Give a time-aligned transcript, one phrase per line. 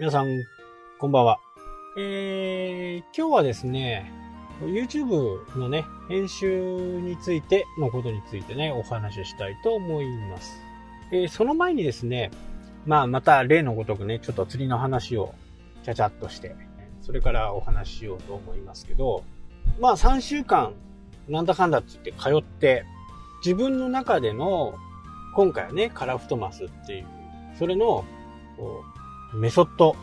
[0.00, 0.46] 皆さん、
[0.98, 1.40] こんばんは。
[1.98, 4.10] えー、今日はですね、
[4.62, 10.58] YouTube のね、編集についてのことについてね、お話ししたいと思います。
[11.12, 12.30] えー、その前にですね、
[12.86, 15.34] まあ、また例のごとくね、ちょっと釣りの話を
[15.84, 16.56] ちゃちゃっとして、
[17.02, 19.22] それからお話ししようと思いますけど、
[19.80, 20.72] まあ3週間、
[21.28, 22.86] なんだかんだって言って通って、
[23.44, 24.76] 自分の中での、
[25.36, 27.06] 今回はね、カラフトマスっていう、
[27.58, 28.06] それの、
[29.34, 29.96] メソッド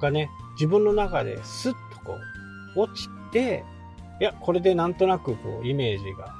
[0.00, 2.18] がね、自分の中でスッとこ
[2.76, 3.64] う、落ちて、
[4.20, 6.34] いや、これでなんとなくこう、イメージが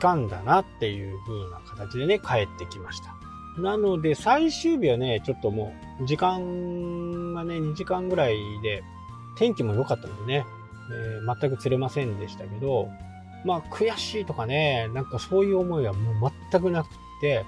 [0.00, 3.14] 掴んだなっていう風な形でね、帰ってきました。
[3.60, 8.82] なので、最終日はね、ちょっともう、時間がね、2時間ぐらいで、
[9.36, 10.46] 天気も良かったのでね、
[10.90, 12.88] えー、全く釣れませんでしたけど、
[13.44, 16.88] まあ、悔しいとかね、なんかそういう思いはもう全くなくっ
[17.20, 17.44] て、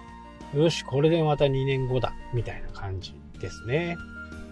[0.54, 3.96] よし、これでまた2年後だ、みたいな感じですね。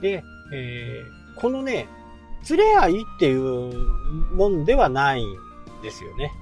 [0.03, 0.23] で、
[0.53, 1.89] えー、このね、
[2.43, 3.73] 釣れ合いっていう
[4.35, 5.37] もんではないん
[5.83, 6.33] ですよね。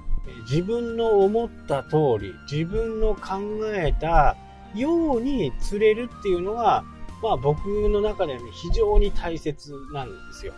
[0.49, 3.39] 自分の思った通り、自分の考
[3.73, 4.35] えた
[4.75, 6.83] ように釣れるっていうのが、
[7.21, 10.53] まあ僕の中では、非常に大切なんですよ。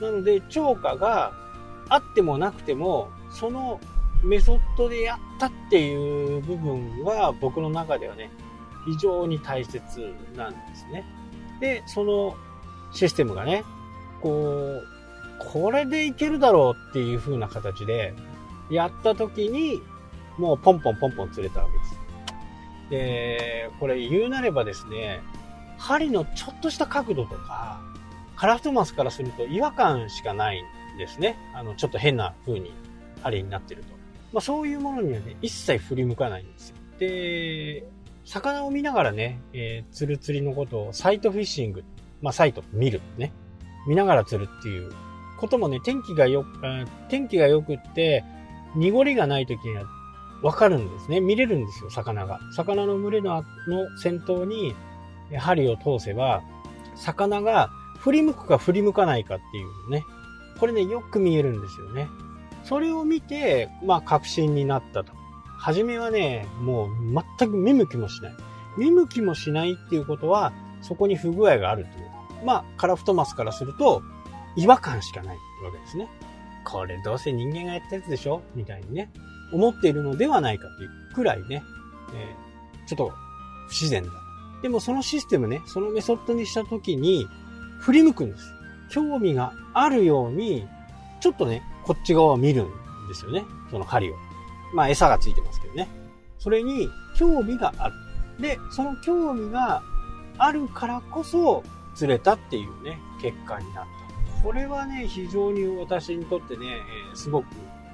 [0.00, 1.32] なので、超過が
[1.88, 3.80] あってもなくても、その
[4.22, 8.30] メソッドでやったっていう部分は僕の中ではね、
[8.84, 9.80] 非常に大切
[10.36, 11.04] なんですね。
[11.62, 12.36] で、その
[12.92, 13.64] システムがね、
[14.20, 14.84] こう、
[15.38, 18.14] これでいけるだろうっていう風な形で、
[18.68, 19.80] やった時に、
[20.38, 22.02] もうポンポンポンポン釣れたわけです。
[22.90, 25.22] で、これ言うなればですね、
[25.78, 27.80] 針のちょっとした角度とか、
[28.34, 31.36] カラフトマスからすると違和感しかないんですね。
[31.54, 32.72] あの、ちょっと変な風に
[33.22, 33.94] 針になってると。
[34.32, 36.76] まあそういうものにはね、一切振り向かないんですよ。
[36.98, 37.84] で、
[38.24, 41.84] 魚を見ながらね、えー、釣る釣りのことをサイトフィッシング、
[42.20, 43.32] まあサイト見るね。
[43.86, 44.92] 見ながら釣るっていう
[45.38, 46.46] こともね、天気がよ、
[47.08, 48.24] 天気が良くって、
[48.76, 49.84] 濁りがない時には
[50.42, 51.20] わかるんですね。
[51.20, 52.40] 見れるんですよ、魚が。
[52.54, 54.74] 魚の群れのの先頭に
[55.36, 56.42] 針を通せば、
[56.94, 60.04] 魚が振り向くか振り向かないかっていうね。
[60.58, 62.08] これね、よく見えるんですよね。
[62.64, 65.12] それを見て、まあ、確信になったと。
[65.62, 66.88] 初めはね、もう
[67.38, 68.34] 全く見向きもしない。
[68.76, 72.10] 見向きもしないっていうことは、そこに不具合があるという。
[72.44, 74.02] まあ、カラフトマスからすると、
[74.56, 76.08] 違和感しかないわけですね。
[76.64, 78.42] これどうせ人間がやったやつでしょ？
[78.54, 79.10] みたいにね、
[79.52, 81.62] 思っているのではないかというくらいね、
[82.14, 83.12] えー、ちょっと
[83.68, 84.10] 不自然だ。
[84.62, 87.26] でもそのシステムね、そのメソッドにしたときに、
[87.80, 88.52] 振り向くんです。
[88.90, 90.66] 興味があるように、
[91.20, 92.66] ちょっとね、こっち側を見るん
[93.08, 93.44] ですよね。
[93.70, 94.14] その針を。
[94.74, 95.88] まあ餌がついてますけどね。
[96.38, 97.94] それに興味がある。
[98.40, 99.82] で、その興味が
[100.38, 101.62] あるからこそ
[101.94, 104.42] 釣れたっていうね、結果になった。
[104.42, 106.66] これはね、非常に私にとってね、
[107.12, 107.46] え、すごく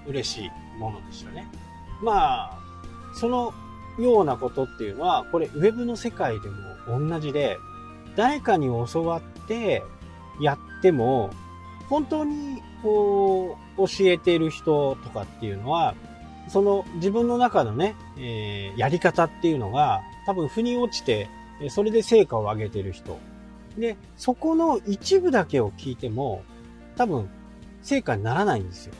[0.07, 1.51] 嬉しいものでしたね。
[2.03, 2.59] まあ、
[3.15, 3.53] その
[3.99, 7.59] ようなことっていうのは、これウェブの世界でも同じで、
[8.17, 9.83] 誰かに教わって
[10.41, 11.31] やっても、
[11.89, 15.95] 本当にこう、教えてる人とかっていうのは、
[16.49, 21.29] その自分の中のね、えー、やり方っていうのが、多分腑に落ちて、
[21.71, 23.19] それで成果を上げてる人。
[23.77, 26.43] で、そこの一部だけを聞いても、
[26.97, 27.29] 多分、
[27.83, 28.95] 成果にならないんですよ。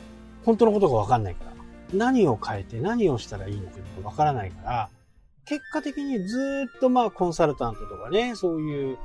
[0.45, 1.51] 本当のことがわかんないから。
[1.93, 4.89] 何を変えて何をしたらいいのかわからないから、
[5.45, 8.97] 結果的にずっとまあコンサルタントとかね、そういう、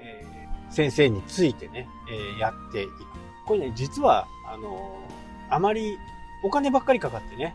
[0.00, 2.90] えー、先生についてね、えー、やっていく。
[3.46, 5.96] これね、実は、あのー、あまり
[6.42, 7.54] お金ばっかりかかってね、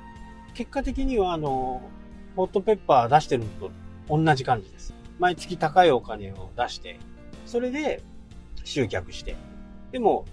[0.58, 1.84] 結果的にはあの
[2.36, 3.72] ホットペッパー出してるのと
[4.10, 4.96] 同じ感じです。
[5.20, 7.00] 毎月高いお金を出して、
[7.46, 8.02] それで
[8.64, 9.36] 集客して。
[9.92, 10.26] でも、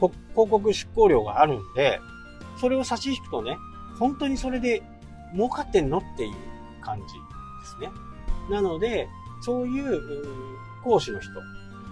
[0.00, 2.00] 広告出稿料があるんで、
[2.60, 3.56] それを差し引くとね、
[4.00, 4.82] 本当にそれで
[5.32, 6.34] 儲かってんのっていう
[6.82, 7.10] 感じで
[7.64, 7.88] すね。
[8.50, 9.08] なので、
[9.42, 10.00] そういう
[10.82, 11.30] 講師の人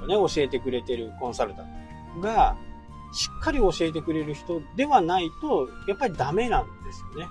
[0.08, 1.66] ね、教えてくれてるコンサルタン
[2.16, 2.56] トが、
[3.12, 7.26] しっかり教えてくれる人ではないと、やっぱりダメなんですよね。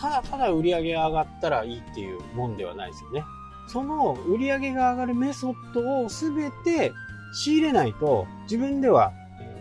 [0.00, 3.24] ただただ売り上げが上がったらいいっていうもんではないですよね。
[3.68, 6.92] その売り上げが上がるメソッドをすべて
[7.32, 9.12] 仕入れないと自分では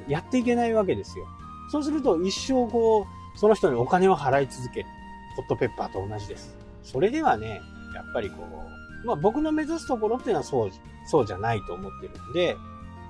[0.08, 1.26] やっていけないわけですよ。
[1.72, 3.06] そうすると一生こ
[3.36, 4.86] う、その人にお金を払い続ける。
[5.36, 6.56] ホットペッパーと同じです。
[6.84, 7.62] それではね、
[7.94, 8.36] やっぱりこ
[9.04, 10.72] う、まあ僕の目指すところっていうのはそう、
[11.06, 12.58] そうじゃないと思ってるんで、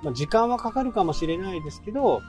[0.03, 2.21] まあ時間はかかるかもしれないですけど、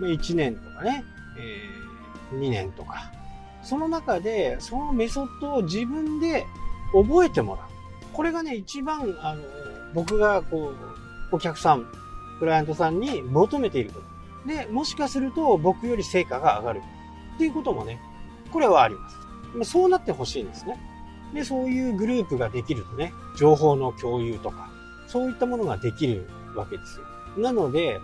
[0.00, 1.04] まあ1年とかね、
[1.38, 3.12] えー、2年とか、
[3.62, 6.46] その中でそのメソッドを自分で
[6.92, 7.66] 覚えてもらう。
[8.12, 9.42] これがね、一番、あの、
[9.94, 10.72] 僕がこ
[11.32, 11.86] う、お客さん
[12.38, 14.48] クライアントさんに求めていること。
[14.48, 16.82] で、もしかすると僕より成果が上がる。
[17.34, 18.00] っていうこともね、
[18.52, 19.70] これはあります。
[19.70, 20.78] そうなってほしいんですね。
[21.32, 24.70] で、そういうグループができるとね、情報の共有とか、
[25.06, 27.06] そういったものができるわけですよ。
[27.38, 27.98] なので、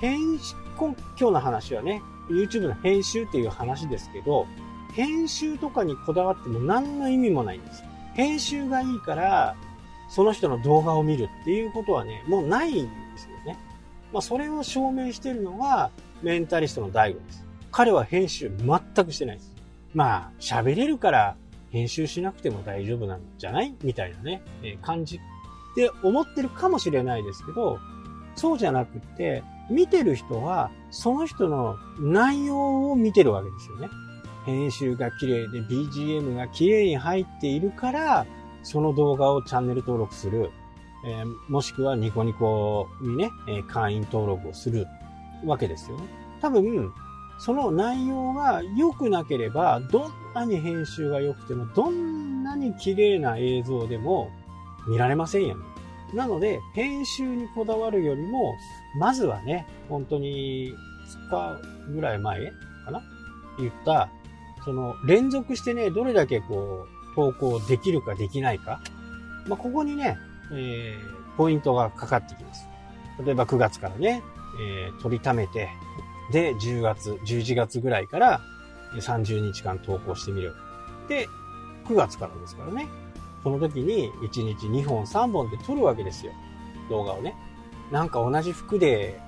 [0.00, 4.46] 編集、今日の話はね、YouTube の編集っていう話ですけど、
[4.96, 7.84] 編集とかにこだわっても何の意味もないんです。
[8.14, 9.54] 編集がいいから、
[10.08, 13.58] その人の動画を見るっていうことはね、もうないんですよね。
[14.10, 15.90] まあ、それを証明してるのが、
[16.22, 17.44] メンタリストの DAIGO です。
[17.70, 19.52] 彼は編集全くしてないです。
[19.92, 21.36] まあ、喋れるから
[21.70, 25.20] 編集しなくても大丈夫なんじゃないみたいなね、え感じっ
[25.74, 27.78] て思ってるかもしれないですけど、
[28.34, 33.90] そうじゃなくって、見てる人は、その人の内容を見てるわけですよね。
[34.46, 38.26] 編集が綺麗で BGM が綺麗に入っているから、
[38.62, 40.50] その動画をチャンネル登録する。
[41.04, 44.86] えー、もしくはニコニコにね、えー、会員登録をする
[45.44, 46.04] わけですよね。
[46.40, 46.92] 多分、
[47.38, 54.30] その内容が良くなければ、どんなに編集が良くても、どんなに綺麗な映像でも
[54.88, 55.64] 見られませんよね。
[56.14, 58.54] なので、編集にこだわるよりも、
[58.98, 60.72] まずはね、本当に
[61.30, 62.46] 2日ぐらい前
[62.84, 63.02] かな？
[63.58, 64.08] 言った、
[64.66, 68.80] その連続してね、どれだけこう、投稿できるかできないか。
[69.46, 70.18] まあ、ここにね、
[70.52, 72.68] えー、ポイントがかかってきます。
[73.24, 74.22] 例えば9月からね、
[74.60, 75.70] えー、取りためて、
[76.32, 78.40] で、10月、11月ぐらいから
[78.94, 80.52] 30日間投稿してみる。
[81.08, 81.28] で、
[81.86, 82.88] 9月からですからね。
[83.44, 86.32] その時に1日2本3本で撮るわけですよ。
[86.90, 87.36] 動画をね。
[87.92, 89.20] なんか同じ服で、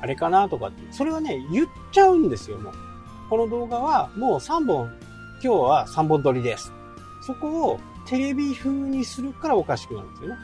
[0.00, 0.92] あれかなとかって。
[0.92, 2.87] それはね、言っちゃうんですよ、もう。
[3.28, 4.90] この動画はもう3本、
[5.34, 6.72] 今日は3本撮りです。
[7.20, 10.36] そこをテレビ風にするからおかしくなるんですよね。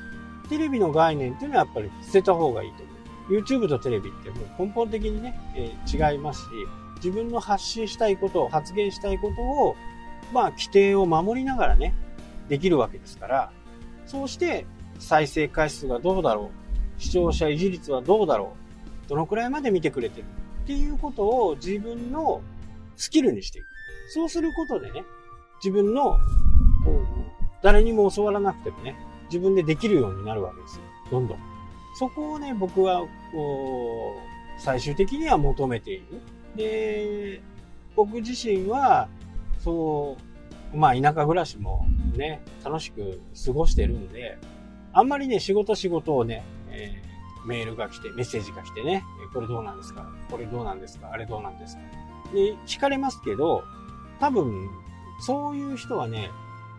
[0.51, 3.41] テレビの概念っていうのはやっぱり捨てた方がいいと思う。
[3.41, 6.47] YouTube とテレビってもう根本的にね、えー、違いますし、
[6.97, 9.77] 自分の発信したいことを、発言したいことを、
[10.33, 11.95] まあ、規定を守りながらね、
[12.51, 13.51] できるわけですから、
[14.05, 14.67] そうして
[14.99, 16.51] 再生回数がどうだろ
[16.99, 18.55] う、視聴者維持率はどうだろ
[19.07, 20.27] う、どのくらいまで見てくれてる
[20.65, 22.43] っていうことを自分の
[22.96, 23.67] スキルにしていく。
[24.12, 25.05] そうすることでね、
[25.62, 26.19] 自分の、
[27.62, 28.96] 誰にも教わらなくてもね、
[29.26, 30.82] 自分でできるようになるわけですよ。
[31.11, 31.38] どんどん。
[31.99, 33.00] そこをね、僕は、
[33.32, 34.17] こ
[34.58, 36.05] う、最終的には求めている。
[36.56, 37.41] で、
[37.96, 39.08] 僕自身は、
[39.58, 40.17] そ
[40.73, 41.87] う、まあ田舎暮らしも
[42.17, 44.38] ね、楽しく過ごしてるんで、
[44.93, 51.82] あんまりね、仕事仕事をね、えー、メールが来て、メッセージが来てね、これどうなんですかこれどうなんですかあれどうなんですか
[52.32, 53.65] で、聞かれますけど、
[54.21, 54.71] 多分、
[55.21, 56.31] そういう人はね、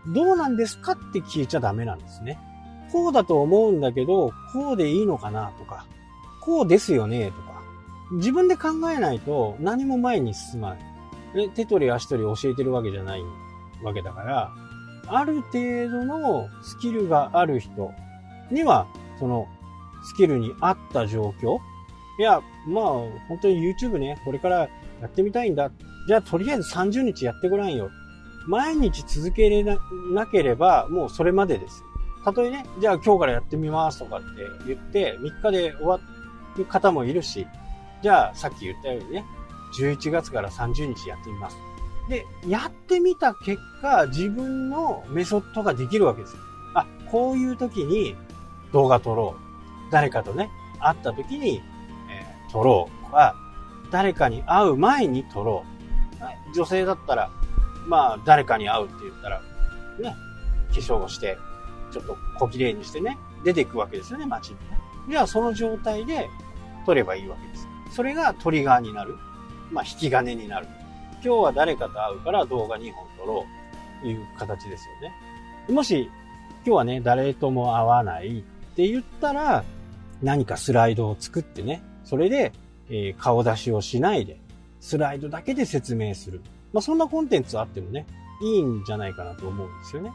[0.08, 2.38] どうなんですかって聞いちゃダメなんですね。
[2.92, 5.86] こうだと思うんだけど、こうでいいのかなとか、
[6.40, 7.62] こうですよねとか、
[8.12, 11.50] 自分で考えないと何も前に進まない。
[11.54, 13.22] 手取り足取り教えてるわけじゃない
[13.82, 14.52] わけだから、
[15.08, 17.92] ある程度のスキルがある人
[18.50, 18.86] には、
[19.18, 19.48] その
[20.04, 21.58] スキルに合った状況
[22.18, 22.84] いや、まあ、
[23.28, 24.68] 本当に YouTube ね、これから
[25.00, 25.70] やってみたいんだ。
[26.06, 27.90] じゃあ、とりあえず30日やってごらんよ。
[28.46, 31.82] 毎日続けれなければ、もうそれまでです。
[32.24, 34.26] たとえね、じゃあ今日からやってみますとかって
[34.66, 36.00] 言って、3日で終わ
[36.56, 37.46] る方もいるし、
[38.02, 39.24] じゃあさっき言ったようにね、
[39.78, 41.56] 11月から30日やってみます。
[42.08, 46.36] で、やってみた結果、自分のメソッドができるわけです。
[46.74, 48.16] あ、こういう時に
[48.72, 49.92] 動画撮ろう。
[49.92, 51.62] 誰かとね、会った時に、
[52.10, 53.34] えー、撮ろうとか、
[53.90, 55.64] 誰かに会う前に撮ろ
[56.50, 56.54] う。
[56.54, 57.30] 女性だったら、
[57.86, 59.42] まあ、誰かに会うって言ったら、
[60.00, 60.16] ね、
[60.70, 61.38] 化粧をして、
[61.92, 64.78] ちょっと小綺麗にしてね、出ていくわけですよね、街にね。
[65.08, 66.28] じゃあその状態で
[66.84, 67.68] 撮ればいいわけです。
[67.94, 69.16] それがトリガーになる。
[69.70, 70.66] まあ、引き金になる。
[71.24, 73.44] 今日は誰かと会うから動画2本撮ろ
[74.00, 75.74] うという形ですよね。
[75.74, 76.10] もし、
[76.64, 78.42] 今日はね、誰とも会わないっ
[78.76, 79.64] て言ったら、
[80.22, 82.52] 何かスライドを作ってね、それで、
[82.88, 84.38] えー、顔出しをしないで、
[84.80, 86.40] スライドだけで説明する。
[86.72, 88.06] まあ、そんなコンテンツあってもね、
[88.42, 90.12] いいんじゃないかなと思うんですよね。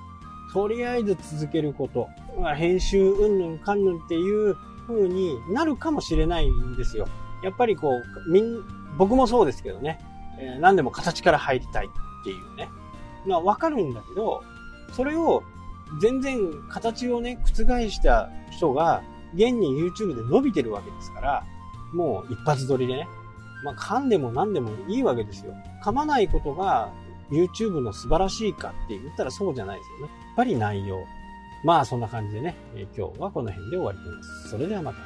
[0.53, 2.09] とりあえず続けること、
[2.55, 4.55] 編集うんぬんかんぬんっていう
[4.87, 7.07] 風になるかもしれないんですよ。
[7.43, 8.61] やっぱりこう、みん、
[8.97, 9.99] 僕もそうですけどね、
[10.37, 12.69] えー、何でも形から入りたいっていうね。
[13.25, 14.43] まあわかるんだけど、
[14.93, 15.43] それを
[15.99, 19.01] 全然形をね、覆した人が、
[19.33, 21.43] 現に YouTube で伸びてるわけですから、
[21.93, 23.07] もう一発撮りでね、
[23.63, 25.53] まあ噛んでも何でもいいわけですよ。
[25.83, 26.91] 噛まないことが
[27.31, 30.13] YouTube の素晴らしいかって言ったらそうじゃないですよね。
[30.27, 31.05] やっぱり内容。
[31.63, 34.49] まあそんな感じでね、え今日はこの辺で終わります。
[34.49, 34.99] それではまた。